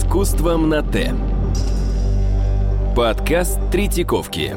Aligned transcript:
искусством 0.00 0.70
на 0.70 0.82
«Т». 0.82 1.12
Подкаст 2.96 3.58
Третьяковки. 3.70 4.56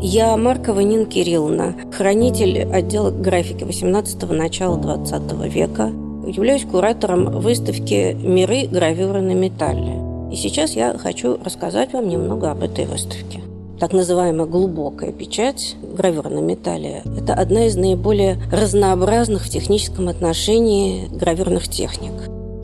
Я 0.00 0.36
Маркова 0.38 0.80
Нина 0.80 1.04
Кирилловна, 1.04 1.74
хранитель 1.92 2.62
отдела 2.62 3.10
графики 3.10 3.64
18-го 3.64 4.32
начала 4.32 4.78
20 4.78 5.32
века. 5.52 5.92
Являюсь 6.26 6.64
куратором 6.64 7.40
выставки 7.40 8.14
«Миры 8.14 8.66
гравюры 8.66 9.20
на 9.20 9.34
металле». 9.34 10.00
И 10.32 10.36
сейчас 10.36 10.72
я 10.72 10.96
хочу 10.96 11.38
рассказать 11.44 11.92
вам 11.92 12.08
немного 12.08 12.50
об 12.50 12.62
этой 12.62 12.86
выставке 12.86 13.42
так 13.82 13.92
называемая 13.92 14.46
глубокая 14.46 15.10
печать, 15.10 15.74
гравюра 15.82 16.28
на 16.28 16.38
металле, 16.38 17.02
это 17.18 17.34
одна 17.34 17.66
из 17.66 17.74
наиболее 17.74 18.40
разнообразных 18.52 19.44
в 19.44 19.50
техническом 19.50 20.06
отношении 20.06 21.08
гравюрных 21.08 21.66
техник. 21.66 22.12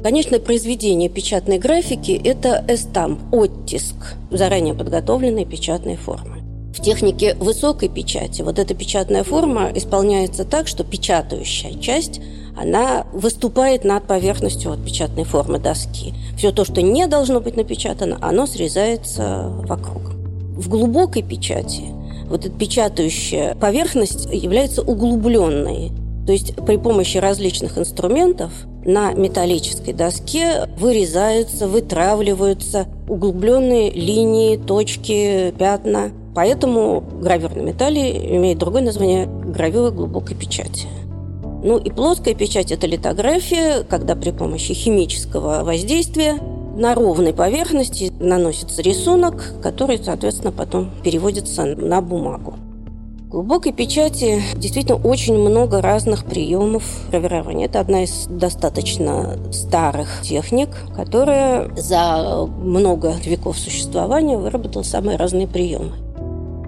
Конечно, 0.05 0.39
произведение 0.39 1.09
печатной 1.09 1.59
графики– 1.59 2.13
это 2.25 2.65
эстамп, 2.69 3.19
оттиск 3.35 3.97
заранее 4.31 4.75
подготовленной 4.75 5.45
печатной 5.45 5.97
формы. 5.97 6.37
В 6.73 6.81
технике 6.81 7.35
высокой 7.35 7.89
печати 7.89 8.43
вот 8.43 8.61
эта 8.61 8.75
печатная 8.75 9.25
форма 9.25 9.73
исполняется 9.75 10.45
так, 10.45 10.69
что 10.69 10.85
печатающая 10.85 11.77
часть 11.81 12.21
она 12.57 13.09
выступает 13.13 13.83
над 13.83 14.07
поверхностью 14.07 14.71
вот 14.71 14.85
печатной 14.85 15.25
формы 15.25 15.59
доски. 15.59 16.15
Все 16.37 16.53
то, 16.53 16.65
что 16.65 16.81
не 16.81 17.09
должно 17.09 17.41
быть 17.41 17.57
напечатано, 17.57 18.19
оно 18.21 18.47
срезается 18.47 19.53
вокруг. 19.67 20.08
В 20.59 20.69
глубокой 20.69 21.23
печати 21.23 21.85
вот 22.29 22.45
эта 22.45 22.51
печатающая 22.51 23.55
поверхность 23.55 24.27
является 24.33 24.83
углубленной. 24.83 25.93
То 26.27 26.33
есть 26.33 26.57
при 26.67 26.77
помощи 26.77 27.17
различных 27.17 27.79
инструментов 27.79 28.51
на 28.85 29.13
металлической 29.13 29.93
доске 29.93 30.69
вырезаются, 30.77 31.69
вытравливаются 31.69 32.89
углубленные 33.09 33.93
линии, 33.93 34.57
точки, 34.57 35.55
пятна. 35.57 36.11
Поэтому 36.35 37.05
гравюр 37.23 37.55
на 37.55 37.61
металле 37.61 38.37
имеет 38.37 38.59
другое 38.59 38.83
название– 38.83 39.27
гравюра 39.47 39.91
глубокой 39.91 40.37
печати. 40.37 40.89
Ну 41.63 41.79
и 41.79 41.89
плоская 41.91 42.35
печать– 42.35 42.73
это 42.73 42.89
литография, 42.89 43.85
когда 43.85 44.17
при 44.17 44.33
помощи 44.33 44.75
химического 44.75 45.63
воздействия 45.63 46.41
на 46.79 46.95
ровной 46.95 47.35
поверхности 47.35 48.13
наносится 48.21 48.81
рисунок, 48.83 49.53
который, 49.61 49.99
соответственно, 50.03 50.53
потом 50.53 50.91
переводится 51.03 51.65
на 51.65 52.01
бумагу. 52.01 52.55
В 53.27 53.31
глубокой 53.31 53.73
печати 53.73 54.43
действительно 54.55 54.97
очень 54.97 55.37
много 55.37 55.83
разных 55.83 56.25
приемов 56.25 56.85
гравирования. 57.11 57.67
Это 57.67 57.81
одна 57.81 58.05
из 58.05 58.27
достаточно 58.27 59.37
старых 59.53 60.23
техник, 60.23 60.71
которая 60.97 61.69
за 61.77 62.47
много 62.47 63.17
веков 63.25 63.59
существования 63.59 64.39
выработала 64.39 64.83
самые 64.83 65.19
разные 65.19 65.49
приемы. 65.49 65.93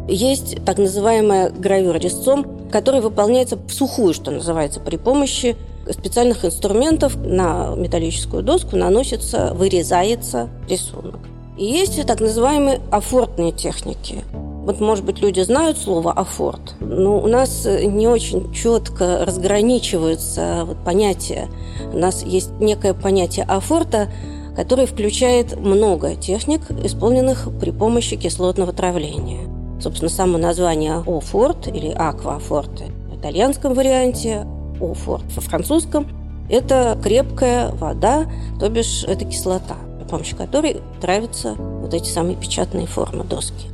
Есть 0.09 0.63
так 0.65 0.79
называемая 0.79 1.51
гравюра 1.51 1.99
резцом, 1.99 2.45
которая 2.71 3.01
выполняется 3.01 3.57
в 3.57 3.71
сухую, 3.71 4.13
что 4.13 4.33
называется, 4.33 4.81
при 4.81 4.97
помощи 4.97 5.57
специальных 5.89 6.45
инструментов 6.45 7.17
на 7.17 7.75
металлическую 7.77 8.43
доску 8.43 8.77
наносится, 8.77 9.53
вырезается 9.55 10.49
рисунок. 10.69 11.21
И 11.59 11.65
есть 11.65 12.05
так 12.07 12.21
называемые 12.21 12.81
афортные 12.91 13.53
техники. 13.53 14.25
Вот, 14.33 14.81
может 14.81 15.05
быть, 15.05 15.21
люди 15.21 15.41
знают 15.41 15.79
слово 15.79 16.13
«афорт», 16.13 16.75
но 16.81 17.19
у 17.19 17.27
нас 17.27 17.65
не 17.67 18.07
очень 18.09 18.53
четко 18.53 19.25
разграничиваются 19.25 20.65
вот 20.65 20.77
понятия. 20.85 21.49
У 21.93 21.99
нас 21.99 22.23
есть 22.23 22.51
некое 22.61 22.95
понятие 22.95 23.47
афорта, 23.47 24.09
которое 24.55 24.87
включает 24.87 25.59
много 25.59 26.15
техник, 26.15 26.63
исполненных 26.85 27.49
при 27.59 27.71
помощи 27.71 28.17
кислотного 28.17 28.73
травления. 28.73 29.49
Собственно, 29.81 30.11
само 30.11 30.37
название 30.37 30.97
«офорт» 31.07 31.67
или 31.67 31.91
«аквафорте» 31.91 32.93
в 33.11 33.19
итальянском 33.19 33.73
варианте, 33.73 34.47
офор. 34.81 35.21
Во 35.35 35.41
французском 35.41 36.07
это 36.49 36.99
крепкая 37.03 37.71
вода, 37.73 38.27
то 38.59 38.69
бишь 38.69 39.05
это 39.05 39.25
кислота, 39.25 39.77
при 39.99 40.09
помощи 40.09 40.35
которой 40.35 40.81
травятся 41.01 41.55
вот 41.55 41.95
эти 41.95 42.09
самые 42.09 42.37
печатные 42.37 42.87
формы 42.87 43.25
доски. 43.25 43.69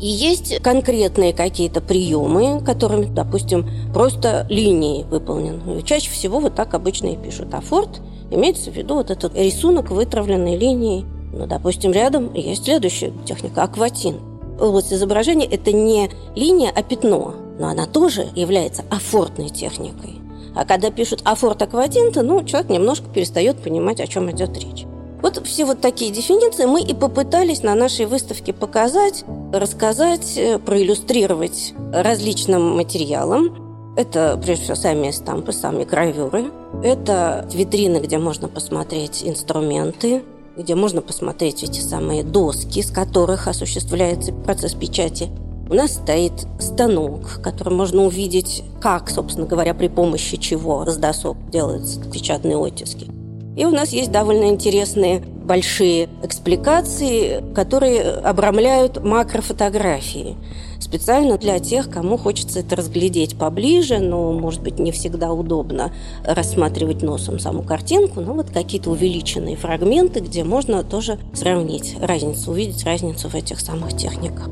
И 0.00 0.06
есть 0.06 0.58
конкретные 0.62 1.32
какие-то 1.32 1.80
приемы, 1.80 2.60
которыми, 2.60 3.06
допустим, 3.06 3.66
просто 3.94 4.46
линии 4.50 5.04
выполнены. 5.04 5.82
Чаще 5.82 6.10
всего 6.10 6.38
вот 6.38 6.54
так 6.54 6.74
обычно 6.74 7.08
и 7.08 7.16
пишут. 7.16 7.54
А 7.54 7.60
форт 7.60 8.02
имеется 8.30 8.70
в 8.70 8.76
виду 8.76 8.94
вот 8.96 9.10
этот 9.10 9.34
рисунок 9.34 9.90
вытравленной 9.90 10.56
линии. 10.56 11.06
Ну, 11.32 11.46
допустим, 11.46 11.92
рядом 11.92 12.34
есть 12.34 12.64
следующая 12.64 13.12
техника– 13.24 13.62
акватин. 13.64 14.16
Область 14.60 14.92
изображения– 14.92 15.46
это 15.50 15.72
не 15.72 16.10
линия, 16.34 16.70
а 16.74 16.82
пятно, 16.82 17.34
но 17.58 17.68
она 17.68 17.86
тоже 17.86 18.26
является 18.34 18.84
афортной 18.90 19.48
техникой. 19.48 20.25
А 20.56 20.64
когда 20.64 20.90
пишут 20.90 21.20
«афорт 21.24 21.60
аквадинта», 21.60 22.22
ну, 22.22 22.42
человек 22.42 22.70
немножко 22.70 23.06
перестает 23.10 23.58
понимать, 23.58 24.00
о 24.00 24.06
чем 24.06 24.30
идет 24.30 24.56
речь. 24.56 24.86
Вот 25.20 25.46
все 25.46 25.66
вот 25.66 25.82
такие 25.82 26.10
дефиниции 26.10 26.64
мы 26.64 26.82
и 26.82 26.94
попытались 26.94 27.62
на 27.62 27.74
нашей 27.74 28.06
выставке 28.06 28.54
показать, 28.54 29.24
рассказать, 29.52 30.36
э, 30.36 30.58
проиллюстрировать 30.58 31.74
различным 31.92 32.74
материалом. 32.74 33.94
Это, 33.98 34.40
прежде 34.42 34.64
всего, 34.64 34.76
сами 34.76 35.10
стампы, 35.10 35.52
сами 35.52 35.84
гравюры. 35.84 36.46
Это 36.82 37.46
витрины, 37.52 37.98
где 37.98 38.18
можно 38.18 38.48
посмотреть 38.48 39.22
инструменты, 39.24 40.22
где 40.56 40.74
можно 40.74 41.02
посмотреть 41.02 41.64
эти 41.64 41.80
самые 41.80 42.22
доски, 42.22 42.80
с 42.80 42.90
которых 42.90 43.46
осуществляется 43.46 44.32
процесс 44.32 44.72
печати– 44.72 45.28
у 45.68 45.74
нас 45.74 45.94
стоит 45.94 46.46
станок, 46.60 47.40
который 47.42 47.74
можно 47.74 48.04
увидеть, 48.04 48.62
как, 48.80 49.10
собственно 49.10 49.46
говоря, 49.46 49.74
при 49.74 49.88
помощи 49.88 50.36
чего 50.36 50.84
с 50.86 50.96
досок 50.96 51.36
делаются 51.50 52.00
печатные 52.10 52.56
оттиски. 52.56 53.10
И 53.56 53.64
у 53.64 53.70
нас 53.70 53.92
есть 53.92 54.12
довольно 54.12 54.48
интересные 54.48 55.20
большие 55.20 56.10
экспликации, 56.22 57.42
которые 57.54 58.02
обрамляют 58.02 59.02
макрофотографии. 59.02 60.36
Специально 60.78 61.38
для 61.38 61.58
тех, 61.58 61.88
кому 61.88 62.18
хочется 62.18 62.60
это 62.60 62.76
разглядеть 62.76 63.38
поближе, 63.38 63.98
но, 63.98 64.32
может 64.32 64.62
быть, 64.62 64.78
не 64.78 64.92
всегда 64.92 65.32
удобно 65.32 65.92
рассматривать 66.22 67.02
носом 67.02 67.38
саму 67.38 67.62
картинку, 67.62 68.20
но 68.20 68.34
вот 68.34 68.50
какие-то 68.50 68.90
увеличенные 68.90 69.56
фрагменты, 69.56 70.20
где 70.20 70.44
можно 70.44 70.84
тоже 70.84 71.18
сравнить 71.32 71.96
разницу, 71.98 72.50
увидеть 72.50 72.84
разницу 72.84 73.28
в 73.28 73.34
этих 73.34 73.60
самых 73.60 73.96
техниках. 73.96 74.50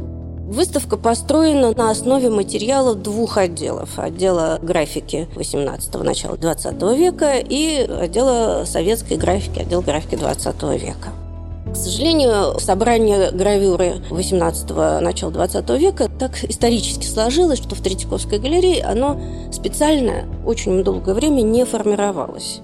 Выставка 0.55 0.97
построена 0.97 1.73
на 1.77 1.91
основе 1.91 2.31
материала 2.31 2.95
двух 2.95 3.39
отделов. 3.39 3.99
Отдела 3.99 4.61
графики 4.63 5.27
18-го, 5.35 6.05
начала 6.05 6.37
20 6.37 6.81
века 6.97 7.39
и 7.39 7.81
отдела 7.81 8.63
советской 8.65 9.17
графики, 9.17 9.59
отдел 9.59 9.83
графики 9.83 10.15
20 10.15 10.63
века. 10.81 11.09
К 11.73 11.75
сожалению, 11.75 12.61
собрание 12.61 13.33
гравюры 13.33 13.95
18-го, 14.11 15.05
начала 15.05 15.33
20 15.33 15.71
века 15.71 16.09
так 16.21 16.45
исторически 16.45 17.05
сложилось, 17.05 17.59
что 17.59 17.75
в 17.75 17.81
Третьяковской 17.81 18.39
галерее 18.39 18.85
оно 18.85 19.21
специально 19.51 20.25
очень 20.47 20.85
долгое 20.85 21.15
время 21.15 21.43
не 21.43 21.65
формировалось. 21.65 22.61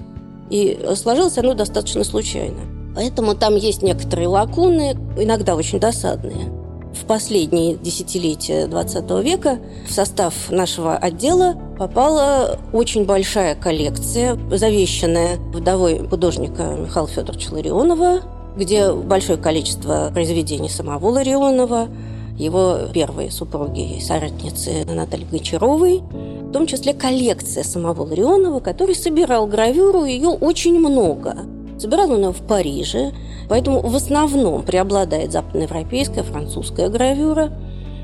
И 0.49 0.79
сложилось 0.95 1.39
оно 1.39 1.55
достаточно 1.55 2.05
случайно. 2.05 2.61
Поэтому 2.95 3.35
там 3.35 3.57
есть 3.57 3.83
некоторые 3.83 4.29
лакуны, 4.29 4.97
иногда 5.19 5.57
очень 5.57 5.81
досадные. 5.81 6.60
В 6.95 7.07
последние 7.07 7.77
десятилетия 7.77 8.67
XX 8.67 9.23
века 9.23 9.59
в 9.87 9.93
состав 9.93 10.35
нашего 10.51 10.97
отдела 10.97 11.55
попала 11.79 12.59
очень 12.73 13.05
большая 13.05 13.55
коллекция, 13.55 14.39
завещанная 14.51 15.37
вдовой 15.37 16.07
художника 16.09 16.77
Михаила 16.79 17.09
Федоровича 17.09 17.53
Ларионова, 17.53 18.21
где 18.57 18.93
большое 18.93 19.39
количество 19.39 20.11
произведений 20.13 20.69
самого 20.69 21.07
Ларионова, 21.11 21.89
его 22.37 22.79
первой 22.93 23.31
супруги 23.31 23.99
и 23.99 24.01
соратницы 24.01 24.85
Натальи 24.87 25.27
Гончаровой, 25.31 26.01
в 26.01 26.53
том 26.53 26.67
числе 26.67 26.95
коллекция 26.95 27.63
самого 27.63 28.03
Ларионова, 28.03 28.61
который 28.61 28.95
собирал 28.95 29.47
гравюру, 29.47 30.05
ее 30.05 30.29
очень 30.29 30.79
много. 30.79 31.37
Собирал 31.81 32.11
он 32.13 32.25
ее 32.25 32.33
в 32.33 32.43
Париже, 32.47 33.13
Поэтому 33.51 33.81
в 33.81 33.97
основном 33.97 34.63
преобладает 34.63 35.33
западноевропейская, 35.33 36.23
французская 36.23 36.89
гравюра. 36.89 37.53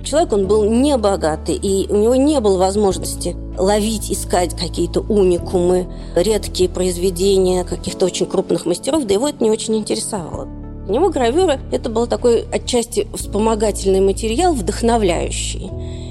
Человек, 0.04 0.32
он 0.32 0.48
был 0.48 0.64
не 0.64 0.96
богатый, 0.96 1.54
и 1.54 1.86
у 1.88 1.96
него 1.96 2.16
не 2.16 2.40
было 2.40 2.58
возможности 2.58 3.36
ловить, 3.56 4.10
искать 4.10 4.56
какие-то 4.56 5.00
уникумы, 5.00 5.86
редкие 6.16 6.68
произведения 6.68 7.62
каких-то 7.62 8.06
очень 8.06 8.26
крупных 8.26 8.66
мастеров, 8.66 9.04
да 9.04 9.14
его 9.14 9.28
это 9.28 9.42
не 9.42 9.50
очень 9.50 9.76
интересовало. 9.76 10.48
Для 10.86 10.94
него 10.94 11.10
гравюра– 11.10 11.60
это 11.72 11.90
был 11.90 12.08
такой 12.08 12.44
отчасти 12.52 13.06
вспомогательный 13.14 14.00
материал, 14.00 14.52
вдохновляющий. 14.52 15.70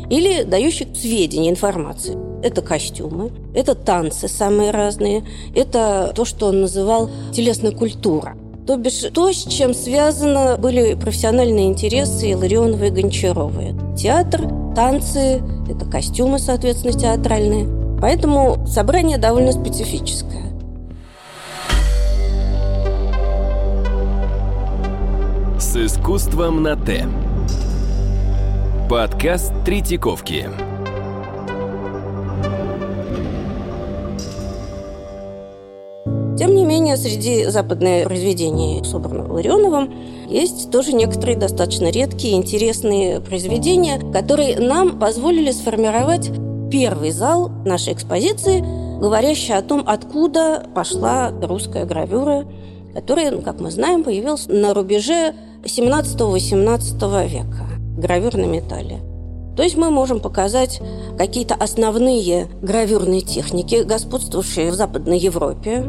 или 0.09 0.43
дающих 0.43 0.95
сведения, 0.95 1.49
информации. 1.49 2.24
Это 2.45 2.61
костюмы, 2.61 3.31
это 3.55 3.73
танцы 3.73 4.27
самые 4.27 4.69
разные, 4.69 5.23
это 5.55 6.11
то, 6.13 6.25
что 6.25 6.49
он 6.49 6.61
называл 6.61 7.09
телесная 7.33 7.71
культура. 7.71 8.37
То 8.67 8.77
бишь 8.77 9.01
то, 9.11 9.31
с 9.31 9.45
чем 9.45 9.73
связаны 9.73 10.55
были 10.57 10.93
профессиональные 10.93 11.65
интересы 11.65 12.29
Иларионова 12.29 12.83
и 12.83 12.89
Гончаровой. 12.91 13.73
Театр, 13.97 14.47
танцы, 14.75 15.41
это 15.67 15.85
костюмы, 15.85 16.37
соответственно, 16.37 16.93
театральные. 16.93 17.67
Поэтому 17.99 18.63
собрание 18.67 19.17
довольно 19.17 19.51
специфическое. 19.51 20.53
С 25.57 25.75
искусством 25.77 26.61
на 26.61 26.75
Т. 26.75 27.07
Подкаст 28.87 29.51
Третьяковки. 29.65 30.74
Менее, 36.95 37.09
среди 37.09 37.45
западных 37.45 38.05
произведений, 38.05 38.81
собранных 38.83 39.29
Ларионовым, 39.29 39.93
есть 40.29 40.71
тоже 40.71 40.93
некоторые 40.93 41.37
достаточно 41.37 41.89
редкие, 41.91 42.35
интересные 42.35 43.19
произведения, 43.19 43.99
которые 44.13 44.59
нам 44.59 44.97
позволили 44.97 45.51
сформировать 45.51 46.31
первый 46.71 47.11
зал 47.11 47.49
нашей 47.65 47.93
экспозиции, 47.93 48.63
говорящий 48.99 49.53
о 49.53 49.61
том, 49.61 49.83
откуда 49.85 50.65
пошла 50.73 51.31
русская 51.41 51.85
гравюра, 51.85 52.45
которая, 52.93 53.35
как 53.41 53.59
мы 53.59 53.71
знаем, 53.71 54.03
появилась 54.03 54.47
на 54.47 54.73
рубеже 54.73 55.35
17-18 55.63 57.27
века 57.27 57.67
гравюр 57.97 58.35
на 58.35 58.45
металле. 58.45 59.01
То 59.57 59.63
есть 59.63 59.75
мы 59.75 59.89
можем 59.89 60.19
показать 60.19 60.81
какие-то 61.17 61.55
основные 61.55 62.47
гравюрные 62.61 63.21
техники, 63.21 63.83
господствовавшие 63.83 64.71
в 64.71 64.75
Западной 64.75 65.17
Европе. 65.17 65.85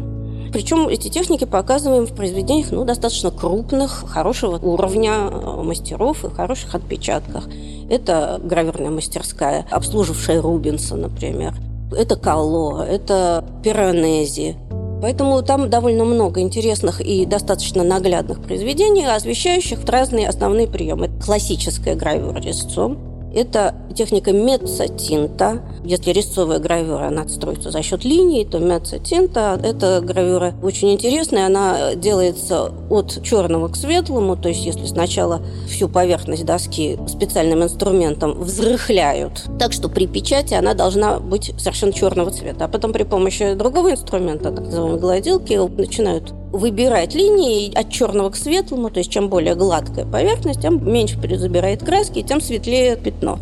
Причем 0.53 0.89
эти 0.89 1.09
техники 1.09 1.45
показываем 1.45 2.07
в 2.07 2.15
произведениях 2.15 2.71
ну, 2.71 2.85
достаточно 2.85 3.31
крупных, 3.31 4.05
хорошего 4.09 4.59
уровня 4.59 5.13
э, 5.31 5.63
мастеров 5.63 6.25
и 6.25 6.31
хороших 6.31 6.75
отпечатках. 6.75 7.49
Это 7.89 8.41
гравюрная 8.43 8.91
мастерская, 8.91 9.67
обслужившая 9.71 10.41
Рубинса, 10.41 10.97
например. 10.97 11.55
Это 11.97 12.17
Калло, 12.17 12.83
это 12.83 13.45
Пиранези, 13.63 14.57
Поэтому 15.01 15.43
там 15.43 15.69
довольно 15.69 16.05
много 16.05 16.41
интересных 16.41 17.01
и 17.01 17.27
достаточно 17.27 17.85
наглядных 17.85 18.43
произведений, 18.43 19.05
освещающих 19.05 19.85
разные 19.87 20.29
основные 20.29 20.67
приемы. 20.67 21.11
Классическая 21.23 21.95
гравюра 21.95 22.41
резцом, 22.41 23.16
это 23.37 23.75
техника 23.95 24.33
меццатинта. 24.33 25.61
Если 25.85 26.11
резцовая 26.11 26.59
гравюра, 26.59 27.09
она 27.09 27.29
строится 27.29 27.71
за 27.71 27.83
счет 27.83 28.05
линий, 28.05 28.45
то 28.45 28.59
меццатинта– 28.59 29.61
это 29.63 30.01
гравюра 30.03 30.55
очень 30.63 30.93
интересная. 30.93 31.47
Она 31.47 31.95
делается 31.95 32.73
от 32.91 33.23
черного 33.23 33.69
к 33.69 33.77
светлому, 33.77 34.37
то 34.37 34.49
есть 34.49 34.65
если 34.65 34.87
сначала 34.87 35.43
всю 35.69 35.89
поверхность 35.89 36.45
доски 36.45 36.99
специальным 37.09 37.63
инструментом 37.63 38.33
взрыхляют, 38.41 39.45
так 39.59 39.73
что 39.73 39.89
при 39.89 40.07
печати 40.07 40.55
она 40.55 40.75
должна 40.75 41.21
быть 41.21 41.53
совершенно 41.59 41.93
черного 41.93 42.31
цвета. 42.31 42.65
А 42.65 42.69
потом 42.69 42.93
при 42.93 43.05
помощи 43.05 43.55
другого 43.55 43.93
инструмента, 43.93 44.51
так 44.51 44.65
называемой 44.65 45.01
гладилки, 45.01 45.55
начинают 45.79 46.33
выбирать 46.57 47.15
линии 47.15 47.73
от 47.75 47.91
черного 47.91 48.31
к 48.31 48.37
светлому, 48.37 48.91
то 48.91 48.99
есть 48.99 49.11
чем 49.11 49.29
более 49.29 49.55
гладкая 49.55 50.07
поверхность, 50.07 50.61
тем 50.61 50.91
меньше 50.91 51.19
забирает 51.37 51.85
краски, 51.85 52.23
тем 52.23 52.41
светлее 52.41 52.97
пятно. 52.97 53.39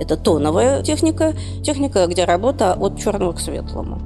Это 0.00 0.16
тоновая 0.16 0.82
техника, 0.82 1.34
техника, 1.62 2.06
где 2.06 2.24
работа 2.24 2.74
от 2.74 2.98
черного 2.98 3.32
к 3.32 3.40
светлому. 3.40 4.00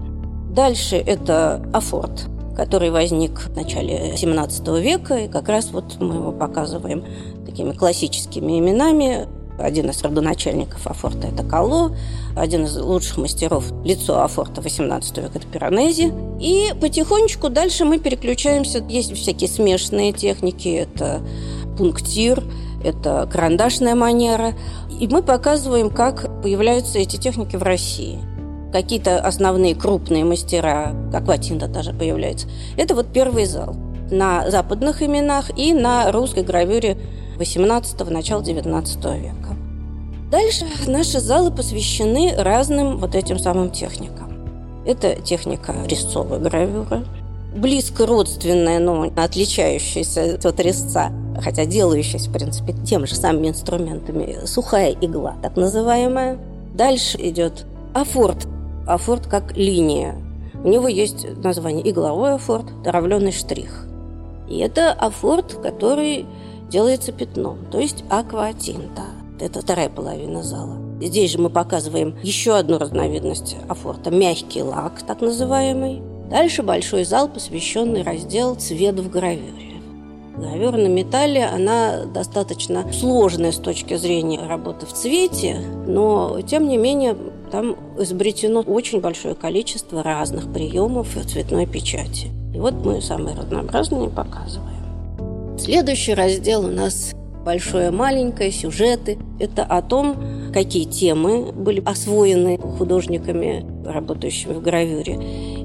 Дальше 0.50 0.96
это 0.96 1.62
афорт, 1.72 2.26
который 2.56 2.90
возник 2.90 3.38
в 3.40 3.56
начале 3.56 4.16
17 4.16 4.68
века, 4.80 5.18
и 5.18 5.28
как 5.28 5.48
раз 5.48 5.70
вот 5.72 5.96
мы 6.00 6.16
его 6.16 6.32
показываем 6.32 7.04
такими 7.46 7.72
классическими 7.72 8.58
именами 8.58 9.28
один 9.58 9.90
из 9.90 10.02
родоначальников 10.02 10.86
Афорта– 10.86 11.28
это 11.32 11.42
Кало, 11.42 11.96
один 12.36 12.64
из 12.64 12.76
лучших 12.76 13.18
мастеров 13.18 13.64
лицо 13.84 14.22
Афорта 14.22 14.60
18 14.60 15.18
века– 15.18 15.30
это 15.34 15.46
Пиранези. 15.46 16.12
И 16.40 16.72
потихонечку 16.80 17.48
дальше 17.48 17.84
мы 17.84 17.98
переключаемся. 17.98 18.84
Есть 18.88 19.14
всякие 19.16 19.48
смешанные 19.48 20.12
техники, 20.12 20.68
это 20.68 21.20
пунктир, 21.76 22.42
это 22.84 23.28
карандашная 23.30 23.94
манера. 23.94 24.54
И 25.00 25.06
мы 25.08 25.22
показываем, 25.22 25.90
как 25.90 26.42
появляются 26.42 26.98
эти 26.98 27.16
техники 27.16 27.56
в 27.56 27.62
России. 27.62 28.18
Какие-то 28.72 29.18
основные 29.18 29.74
крупные 29.74 30.24
мастера, 30.24 30.94
как 31.10 31.26
Ватинда 31.26 31.68
даже 31.68 31.92
появляется. 31.92 32.48
Это 32.76 32.94
вот 32.94 33.06
первый 33.12 33.46
зал 33.46 33.74
на 34.10 34.50
западных 34.50 35.02
именах 35.02 35.50
и 35.56 35.72
на 35.72 36.10
русской 36.12 36.42
гравюре 36.42 36.98
18-го, 37.38 38.10
начала 38.10 38.42
19 38.42 39.04
века. 39.04 39.56
Дальше 40.30 40.66
наши 40.86 41.20
залы 41.20 41.50
посвящены 41.50 42.34
разным 42.36 42.98
вот 42.98 43.14
этим 43.14 43.38
самым 43.38 43.70
техникам. 43.70 44.28
Это 44.84 45.14
техника 45.16 45.74
резцовой 45.86 46.38
гравюры, 46.38 47.04
близко 47.54 48.06
родственная, 48.06 48.78
но 48.78 49.10
отличающаяся 49.16 50.38
от 50.42 50.60
резца, 50.60 51.10
хотя 51.40 51.64
делающаяся, 51.64 52.28
в 52.28 52.32
принципе, 52.32 52.74
тем 52.84 53.06
же 53.06 53.14
самыми 53.14 53.48
инструментами. 53.48 54.44
Сухая 54.44 54.92
игла, 54.92 55.36
так 55.42 55.56
называемая. 55.56 56.38
Дальше 56.74 57.18
идет 57.20 57.64
афорт. 57.94 58.46
Афорт 58.86 59.26
как 59.26 59.56
линия. 59.56 60.16
У 60.64 60.68
него 60.68 60.88
есть 60.88 61.26
название 61.42 61.88
игловой 61.88 62.34
афорт, 62.34 62.66
дровленый 62.82 63.32
штрих. 63.32 63.86
И 64.48 64.58
это 64.58 64.92
афорт, 64.92 65.54
который 65.54 66.26
делается 66.68 67.12
пятном, 67.12 67.58
то 67.70 67.78
есть 67.78 68.04
акватинта. 68.10 69.02
Это 69.40 69.60
вторая 69.60 69.88
половина 69.88 70.42
зала. 70.42 70.76
Здесь 71.00 71.32
же 71.32 71.38
мы 71.38 71.48
показываем 71.48 72.16
еще 72.22 72.56
одну 72.56 72.78
разновидность 72.78 73.56
афорта– 73.68 74.10
мягкий 74.12 74.62
лак, 74.62 75.02
так 75.06 75.20
называемый. 75.20 76.02
Дальше 76.28 76.62
большой 76.62 77.04
зал, 77.04 77.28
посвященный 77.28 78.02
раздел 78.02 78.56
«Цвет 78.56 78.98
в 78.98 79.08
гравюре». 79.08 79.68
Гравюра 80.36 80.76
на 80.76 80.88
металле, 80.88 81.46
она 81.46 82.04
достаточно 82.04 82.92
сложная 82.92 83.50
с 83.50 83.56
точки 83.56 83.96
зрения 83.96 84.40
работы 84.40 84.86
в 84.86 84.92
цвете, 84.92 85.60
но, 85.86 86.40
тем 86.42 86.68
не 86.68 86.76
менее, 86.76 87.16
там 87.50 87.76
изобретено 87.98 88.60
очень 88.60 89.00
большое 89.00 89.34
количество 89.34 90.02
разных 90.02 90.52
приемов 90.52 91.08
цветной 91.26 91.66
печати. 91.66 92.28
И 92.54 92.58
вот 92.58 92.74
мы 92.74 93.00
самые 93.00 93.36
разнообразные 93.36 94.10
показываем. 94.10 94.77
Следующий 95.58 96.14
раздел 96.14 96.64
у 96.64 96.70
нас 96.70 97.12
большое, 97.44 97.90
маленькое, 97.90 98.52
сюжеты. 98.52 99.18
Это 99.40 99.64
о 99.64 99.82
том, 99.82 100.16
какие 100.52 100.84
темы 100.84 101.52
были 101.52 101.82
освоены 101.84 102.58
художниками, 102.58 103.66
работающими 103.84 104.52
в 104.52 104.62
гравюре. 104.62 105.18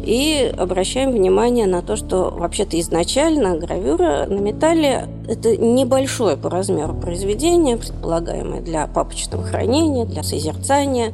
И 0.06 0.52
обращаем 0.58 1.12
внимание 1.12 1.68
на 1.68 1.82
то, 1.82 1.96
что 1.96 2.32
вообще-то 2.36 2.80
изначально 2.80 3.56
гравюра 3.58 4.26
на 4.28 4.40
металле– 4.40 5.08
это 5.30 5.56
небольшое 5.58 6.38
по 6.38 6.50
размеру 6.50 6.96
произведение, 6.96 7.78
предполагаемое 7.78 8.62
для 8.62 8.88
папочного 8.88 9.44
хранения, 9.44 10.06
для 10.06 10.24
созерцания. 10.24 11.14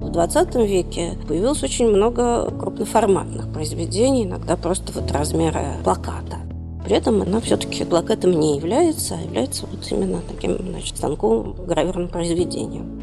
В 0.00 0.10
20 0.10 0.54
веке 0.56 1.18
появилось 1.26 1.62
очень 1.62 1.88
много 1.88 2.50
крупноформатных 2.50 3.52
произведений, 3.52 4.24
иногда 4.24 4.56
просто 4.56 4.92
вот 4.92 5.10
размера 5.10 5.78
плаката. 5.82 6.43
При 6.84 6.96
этом 6.96 7.22
она 7.22 7.40
все-таки 7.40 7.84
плакатом 7.84 8.38
не 8.38 8.56
является, 8.56 9.14
а 9.14 9.22
является 9.22 9.66
вот 9.66 9.90
именно 9.90 10.20
таким 10.28 10.58
значит, 10.58 10.98
станковым 10.98 11.54
гравюрным 11.66 12.08
произведением. 12.08 13.00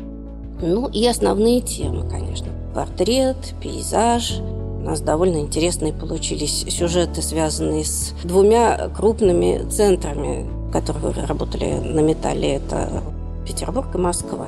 Ну 0.62 0.88
и 0.88 1.06
основные 1.08 1.62
темы, 1.62 2.08
конечно. 2.08 2.48
Портрет, 2.76 3.56
пейзаж. 3.60 4.40
У 4.40 4.84
нас 4.84 5.02
довольно 5.02 5.38
интересные 5.38 5.94
получились 5.94 6.64
сюжеты, 6.70 7.24
связанные 7.24 7.84
с 7.84 8.14
двумя 8.24 8.90
крупными 8.90 9.68
центрами, 9.70 10.48
которые 10.72 11.26
работали 11.26 11.74
на 11.74 12.02
металле. 12.02 12.56
Это 12.58 13.04
Петербург 13.48 13.88
и 13.96 13.98
Москва. 13.98 14.48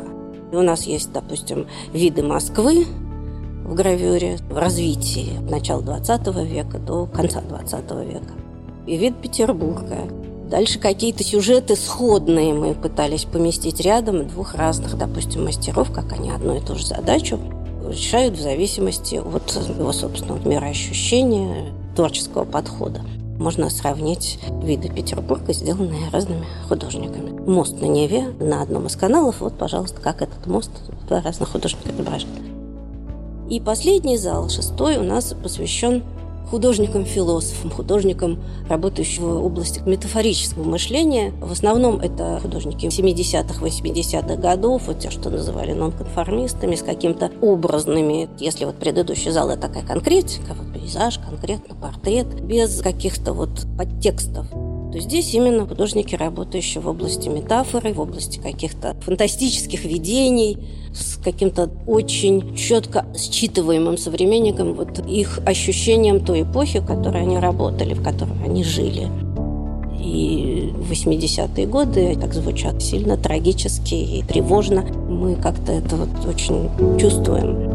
И 0.51 0.55
у 0.55 0.61
нас 0.61 0.83
есть, 0.83 1.11
допустим, 1.11 1.65
виды 1.91 2.21
Москвы 2.21 2.85
в 3.65 3.73
гравюре 3.73 4.37
в 4.51 4.57
развитии 4.57 5.39
от 5.39 5.49
начала 5.49 5.81
20 5.81 6.27
века 6.45 6.77
до 6.77 7.07
конца 7.07 7.41
20 7.41 7.91
века 8.05 8.42
и 8.85 8.97
вид 8.97 9.15
Петербурга. 9.21 10.09
Дальше 10.49 10.77
какие-то 10.77 11.23
сюжеты 11.23 11.75
сходные 11.75 12.53
мы 12.53 12.75
пытались 12.75 13.23
поместить 13.25 13.79
рядом 13.79 14.27
двух 14.27 14.55
разных, 14.55 14.97
допустим, 14.97 15.45
мастеров, 15.45 15.91
как 15.91 16.13
они 16.13 16.29
одну 16.29 16.57
и 16.57 16.61
ту 16.61 16.75
же 16.75 16.85
задачу 16.85 17.39
решают 17.87 18.37
в 18.37 18.41
зависимости 18.41 19.15
от 19.15 19.51
его 19.51 19.91
собственного 19.91 20.47
мироощущения, 20.47 21.73
творческого 21.95 22.45
подхода. 22.45 23.01
можно 23.37 23.69
сравнить 23.69 24.39
виды 24.63 24.89
Петербурга, 24.89 25.53
сделанные 25.53 26.09
разными 26.11 26.45
художниками. 26.67 27.31
Мост 27.49 27.79
на 27.81 27.85
Неве 27.85 28.27
на 28.39 28.61
одном 28.61 28.87
из 28.87 28.95
каналов, 28.95 29.41
вот, 29.41 29.57
пожалуйста, 29.57 29.99
как 30.01 30.21
этот 30.21 30.45
мост 30.47 30.71
два 31.07 31.21
разных 31.21 31.49
художника 31.49 31.89
изображен. 31.89 32.29
И 33.49 33.59
последний 33.59 34.17
зал, 34.17 34.49
шестой, 34.49 34.97
у 34.97 35.03
нас 35.03 35.35
посвящен 35.41 36.03
художником-философом, 36.49 37.71
художником, 37.71 38.39
работающим 38.69 39.23
в 39.23 39.45
области 39.45 39.81
метафорического 39.85 40.63
мышления. 40.63 41.31
В 41.41 41.51
основном 41.51 41.99
это 41.99 42.39
художники 42.41 42.85
70-х, 42.85 43.65
80-х 43.65 44.35
годов, 44.35 44.87
вот 44.87 44.99
те, 44.99 45.09
что 45.09 45.29
называли 45.29 45.73
нонконформистами, 45.73 46.75
с 46.75 46.83
какими-то 46.83 47.31
образными, 47.41 48.29
если 48.39 48.65
вот 48.65 48.75
предыдущий 48.75 49.31
зал 49.31 49.49
это 49.49 49.63
такая 49.63 49.83
конкретика, 49.83 50.53
вот 50.53 50.73
пейзаж, 50.73 51.19
конкретно 51.19 51.75
портрет, 51.75 52.41
без 52.41 52.81
каких-то 52.81 53.33
вот 53.33 53.49
подтекстов 53.77 54.47
то 54.93 54.99
здесь 54.99 55.33
именно 55.33 55.65
художники, 55.65 56.13
работающие 56.13 56.79
в 56.79 56.87
области 56.87 57.27
метафоры, 57.27 57.93
в 57.93 57.99
области 57.99 58.37
каких-то 58.37 58.95
фантастических 59.01 59.85
видений, 59.85 60.59
с 60.93 61.12
каким-то 61.23 61.69
очень 61.87 62.55
четко 62.55 63.05
считываемым 63.15 63.97
современником, 63.97 64.73
вот 64.73 64.99
их 65.07 65.39
ощущением 65.45 66.19
той 66.23 66.43
эпохи, 66.43 66.79
в 66.79 66.85
которой 66.85 67.21
они 67.23 67.39
работали, 67.39 67.93
в 67.93 68.03
которой 68.03 68.43
они 68.45 68.63
жили. 68.63 69.09
И 69.99 70.73
80-е 70.89 71.65
годы 71.65 72.17
так 72.19 72.33
звучат 72.33 72.81
сильно 72.81 73.17
трагически 73.17 73.95
и 73.95 74.21
тревожно. 74.21 74.83
Мы 75.09 75.35
как-то 75.35 75.71
это 75.71 75.95
вот 75.95 76.09
очень 76.27 76.69
чувствуем. 76.99 77.71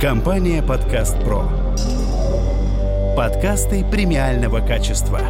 Компания 0.00 0.62
«Подкаст 0.62 1.18
Про». 1.24 1.48
Подкасты 3.16 3.84
премиального 3.90 4.58
качества. 4.58 5.20